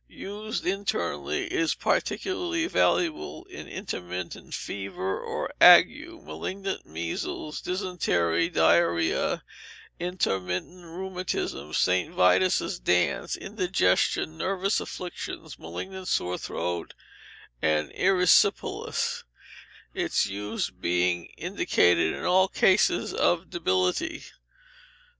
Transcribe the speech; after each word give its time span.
Used 0.07 0.65
internally, 0.65 1.45
it 1.45 1.53
is 1.53 1.75
particularly 1.75 2.65
valuable 2.65 3.45
in 3.45 3.67
intermittent 3.67 4.55
fever 4.55 5.19
or 5.21 5.53
ague, 5.63 6.23
malignant 6.25 6.87
measles, 6.87 7.61
dysentery, 7.61 8.49
diarrhoea, 8.49 9.43
intermittent 9.99 10.83
rheumatism, 10.85 11.75
St. 11.75 12.11
Vitus's 12.15 12.79
dance, 12.79 13.35
indigestion, 13.37 14.39
nervous 14.39 14.79
affections, 14.79 15.59
malignant 15.59 16.07
sore 16.07 16.39
throat, 16.39 16.95
and 17.61 17.91
erysipelas; 17.91 19.23
its 19.93 20.25
use 20.25 20.71
being 20.71 21.25
indicated 21.37 22.11
in 22.15 22.23
all 22.23 22.47
cases 22.47 23.13
of 23.13 23.51
debility. 23.51 24.23